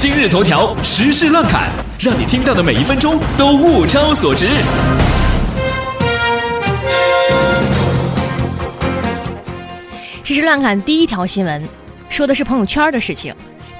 [0.00, 4.46] 今日头条时事乱侃，让你听到的每一分钟都物超所值。
[10.22, 11.60] 时事乱侃第一条新闻，
[12.08, 13.34] 说的是朋友圈的事情。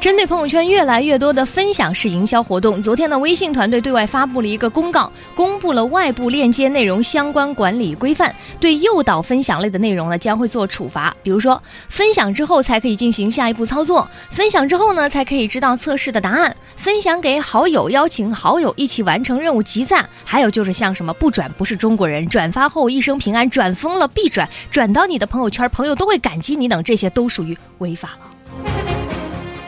[0.09, 11.15] 针对朋友圈越来越多的分享式营销活动，昨天呢，微信团队对外发布了一个公告，公布了外部链接内容相关管理规范，对诱导分享类的内容呢将会做处罚。
[11.23, 20.09] 比如说，分享之后才可以进行下一步操作，分享之后呢才可以知道测试的答案，分享给好友，邀请好友一起完成任务集赞。
[20.25, 28.28] 还有就是像什么不转不是中国人，转发后一生平安，转疯了必转，转到你的朋友圈，朋友都会感激你等，这些都属于违法了。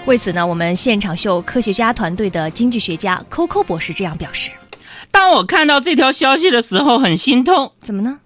[0.06, 4.50] 为此呢，我们现场秀科学家团队的经济学家 Coco 博士这样表示：
[5.10, 8.18] 当我看到这条消息的时候，很心痛，怎么呢？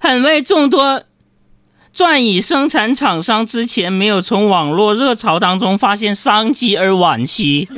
[0.00, 1.02] 很为众多
[1.92, 7.68] 钻以生产厂商之前没有从网络热潮当中发现商机而惋惜。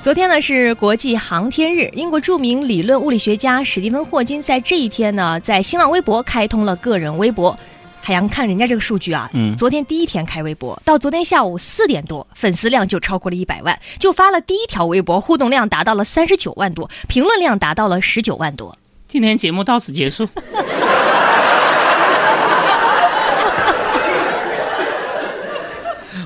[0.00, 7.56] 昨天呢是国际航天日，英国著名理论物理学家史蒂芬霍金在这一天呢，在新浪微博开通了个人微博。
[8.02, 18.76] 海洋看人家这个数据啊，嗯昨天第一天开微博，到昨天下午四点多，粉丝量就超过了一百万，就发了第一条微博，互动量达到了三十九万多，评论量达到了十九万多。
[19.06, 20.26] 今天节目到此结束。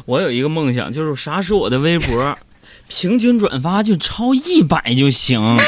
[0.07, 2.39] 我有一个梦想，就是啥时候我的微博
[2.89, 5.59] 平均转发就超一百就行，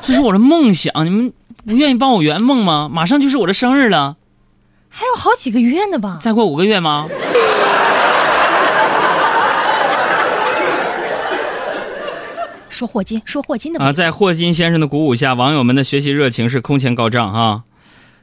[0.00, 1.04] 这是我的梦想。
[1.04, 1.32] 你们
[1.66, 2.88] 不愿意帮我圆梦吗？
[2.90, 4.16] 马上就是我的生日了，
[4.94, 6.18] 还有好几个月呢吧？
[6.20, 7.08] 再过五个月吗？
[12.68, 17.62] 说霍金，说霍金的啊，在霍金先生的鼓舞下，网友们的学习热情是空前高涨啊。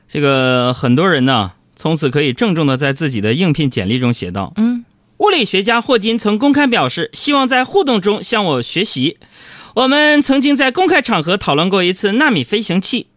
[0.07, 4.85] 这个很多人呢，从此可以郑重的在自己的应聘简历中写道：嗯，
[5.17, 9.17] 物理学家霍金曾公开表示，希望在互动中向我学习。
[9.75, 13.08] 我们曾经在公开场合讨论过一次纳米飞行器，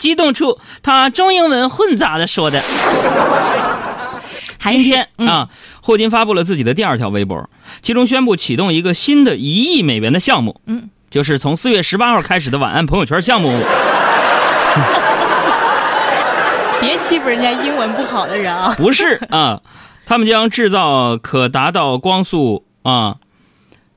[0.00, 2.60] 激动处他中英文混杂的说的。
[4.58, 5.48] 今天、嗯啊，
[5.82, 7.48] 霍金发布了自己的第二条微博，
[7.82, 13.50] 其中宣布启动一个新的一亿美元的项目，嗯，就是从四月十八号开始的晚安朋友圈项目。
[16.80, 18.74] 别欺负人家英文不好的人啊！
[18.78, 19.60] 不是啊，
[20.06, 23.16] 他们将制造可达到光速啊，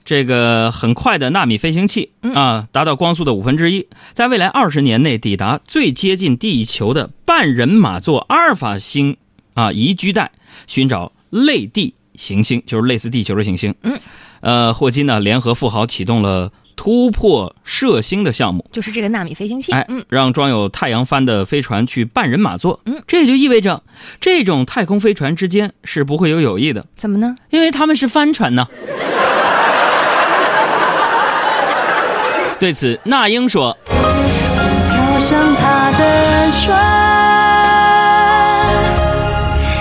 [0.05, 9.15] 这个很快的纳米飞行器啊，达到光速的五分之一，在未来二十年内抵达最接近地球的半人马座阿尔法星
[9.53, 10.31] 啊宜居带，
[10.67, 13.73] 寻找类地行星，就是类似地球的行星。
[13.83, 13.97] 嗯，
[14.41, 18.67] 呃，霍金呢联合富豪启动了突破射星的项目。
[18.73, 23.81] 就是这个纳米飞行器，哎嗯，，让装有太阳帆的飞船去半人马座，嗯，这也就意味着
[24.19, 27.37] 这种太空飞船之间是不会有友谊的，怎么呢？
[27.51, 28.67] 因为他们是帆船呢。
[32.63, 36.79] 对此，那英说跳上他的船，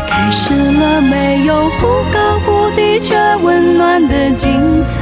[0.08, 5.00] 开始了没有忽高忽低却温暖的精彩。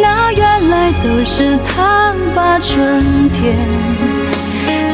[0.00, 3.56] 那原来都是他把春天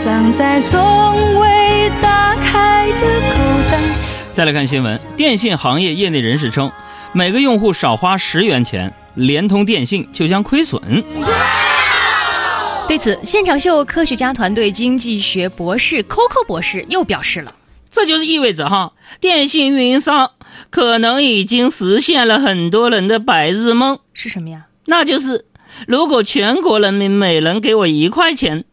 [0.03, 3.37] 藏在从未打开的口
[3.71, 3.77] 袋。
[4.33, 6.73] ：“再来看新闻，电信行业业内人士称，
[7.13, 10.81] 每个用户少花十元钱，联通电信就将亏损。
[12.89, 17.53] 对此，现场秀科学家团队经济学博士 Coco 博士又表示了。
[17.89, 20.31] 这就是意味着哈，电信运营商
[20.71, 24.67] 可能已经实现了很多人的白日梦。”是什么呀？
[24.87, 25.45] 那就是，
[25.87, 28.65] 如果全国人民每人给我一块钱，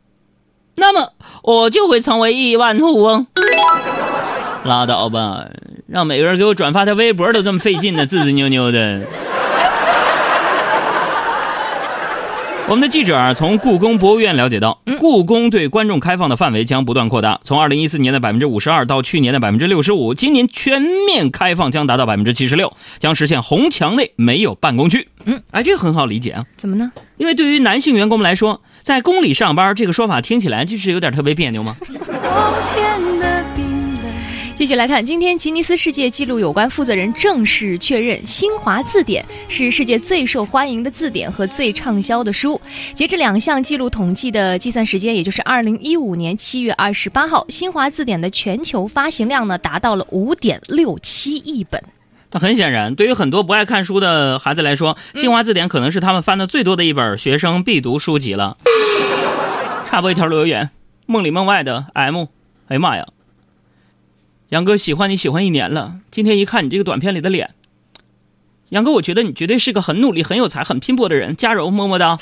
[0.76, 3.28] 那么我就会成为亿万富翁。
[4.64, 5.46] 拉倒吧，
[5.88, 9.02] 让每个人给我转发条微博都这么费劲呢，自自扭扭的。
[12.70, 25.08] 我们的记者啊，从故宫博物院了解到，故宫对观众开放的范围将不断扩大，从二零一四年的百分之五十二到去年的百分之六十五，今年全面开放将达到百分之七十六，将实现红墙内没有办公区。
[25.24, 26.44] 嗯，哎，这个很好理解啊。
[26.58, 26.92] 怎么呢？
[27.16, 31.74] 因为对于男性员工们来说，在宫里上班这个说法听起来就是有点特别别扭嘛。
[34.58, 42.60] 继续来看，今天吉尼斯世界纪录有关负责人正式确认，《新华字典》是世界最受欢迎的字典和最畅销的书。
[42.96, 51.80] 截至两项记录统计的计算时间，也就是二零一五年七月二十八号，《新华字典》的全球发行量呢达到了五点六七亿本。
[52.32, 58.58] 那很显然，对于很多不爱看书的孩子来说，《新华字典》可能是他们翻的最多的一本学生必读书籍了。
[59.86, 60.72] 插播一条留言：
[61.06, 62.26] 梦里梦外的 M，
[62.70, 63.06] 哎呀妈呀！
[64.50, 67.54] 杨哥喜欢你喜欢一年了，今天一看你这个短片里的脸，
[68.70, 72.18] 杨哥，我觉得你绝对是个很努力、很有才、很拼搏的人，加油，么么哒。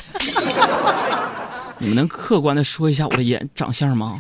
[1.78, 4.18] 你们能客观的说一下我的眼长相吗？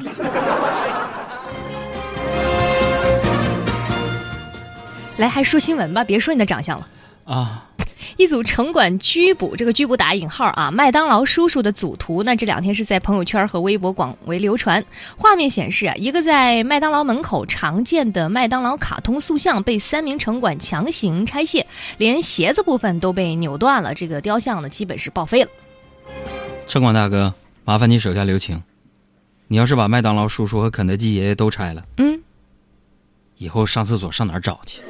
[5.17, 6.87] 来，还说新闻吧，别说你的长相了。
[7.23, 7.65] 啊，
[8.17, 14.83] 一组城管拘捕，这个拘捕打引号啊，麦当劳叔叔的组图，呢这两天是在朋友圈和微博广为流传。
[15.17, 21.67] 画面显示啊，一个在麦当劳门口常见的麦当劳卡通塑像被三名城管强行拆卸，
[21.97, 25.49] 连鞋子部分都被扭断了，这个雕像呢基本是报废了。
[26.67, 27.33] 城管大哥，
[27.65, 28.63] 麻烦你手下留情，
[29.49, 32.21] 你要是把麦当劳叔叔和肯德基爷爷都拆了，嗯，
[33.37, 34.81] 以后上厕所上哪儿找去？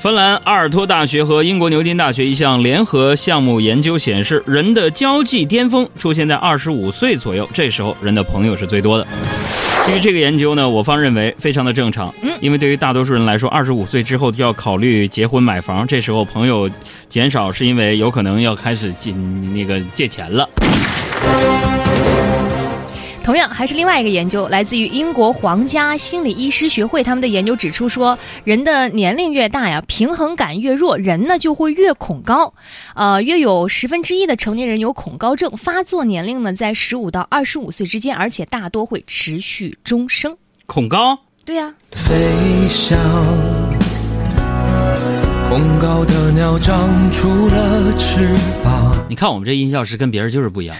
[0.00, 9.04] 芬兰阿尔托大学和英国牛津大学一项联合项目研究显示，人的交际巅峰出现在二十五岁左右，这时候人的朋友是最多的。
[9.84, 16.70] 基于这个研究呢，我方认为非常的正常，因为对于大多数人来说，二十五岁之后就要考虑结婚买房，这时候朋友
[17.08, 20.48] 减少是因为有可能要开始借那个借钱了。
[23.28, 32.54] 同样还是另外一个研究，来自于英国皇家心理医师学会，他们的研究指出说，人的年龄越大呀，平衡感越弱，人呢就会越恐高。
[32.94, 40.34] 呃，约有十分之一的成年人有恐高症，发作年龄呢在十五到二十五岁之间，而且大多会持续终生。
[40.64, 41.18] 恐高？
[41.44, 42.14] 对呀、飞
[42.66, 42.98] 翔，
[45.50, 48.34] 恐高的鸟长出了翅
[48.64, 48.96] 膀。
[49.06, 50.74] 你看我们这音效师跟别人就是不一样，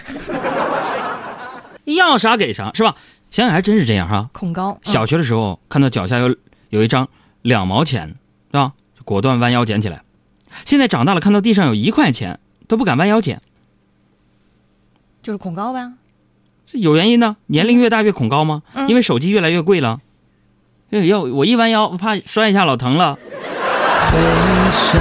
[1.95, 2.95] 要啥给啥，是吧？
[3.31, 4.29] 想想还真是这样哈。
[4.33, 4.71] 恐高。
[4.71, 6.35] 嗯小学的时候看到脚下有
[6.69, 7.07] 有一张
[7.43, 8.15] 两毛钱，
[8.51, 8.73] 对吧？
[8.97, 10.01] 就果断弯腰捡起来。
[10.65, 13.41] 现在长大了，看到地上有一块钱，都不敢弯腰捡，
[15.21, 15.93] 就是恐高呗。
[16.65, 17.37] 这有原因呢。
[17.45, 18.63] 年龄越大越恐高吗？
[18.73, 19.99] 嗯因为手机越来越贵了。
[20.89, 23.15] 哎要我一弯腰，我怕摔一下老疼了。
[24.09, 24.17] 飞
[24.71, 24.99] 翔，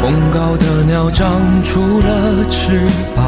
[0.00, 3.27] 恐高的鸟长出了翅膀。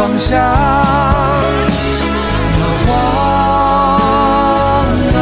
[0.00, 0.42] 方向，摇
[2.86, 2.88] 晃
[5.12, 5.20] 啊，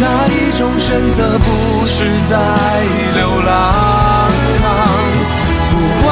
[0.00, 1.46] 哪一种选择不
[1.86, 2.36] 是在
[3.14, 3.48] 流浪？
[5.70, 6.10] 不管。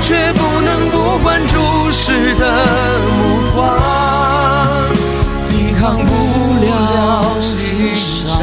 [0.00, 1.52] 却不能不管注
[1.92, 2.42] 视的
[3.18, 3.20] 目
[3.54, 3.76] 光，
[5.50, 6.10] 抵抗不
[6.64, 6.66] 了
[7.38, 8.40] 欣赏，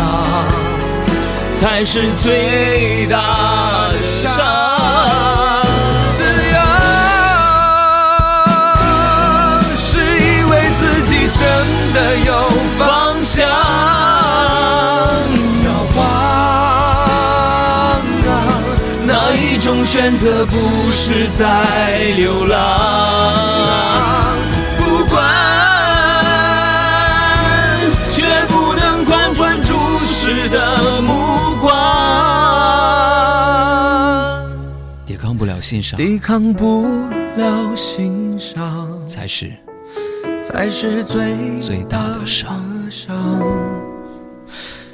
[1.52, 3.18] 才是最大
[19.94, 21.46] 选择不是在
[22.18, 23.36] 流浪？
[24.76, 25.24] 不管，
[28.12, 31.72] 却不能管专注视的目光，
[35.06, 36.88] 抵抗不了欣赏，抵抗不
[37.38, 39.52] 了欣赏，才是
[40.42, 42.60] 才是最最大的伤。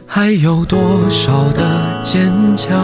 [0.06, 2.78] 还有多少的坚强？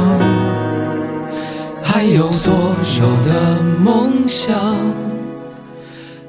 [1.87, 4.75] 还有所有的梦想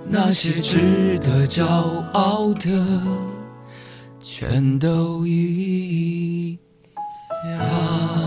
[0.07, 1.67] 那些值得骄
[2.13, 2.71] 傲的
[4.21, 6.59] 全都一
[7.51, 8.26] 样。